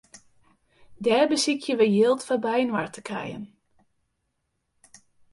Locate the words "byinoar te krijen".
2.45-3.45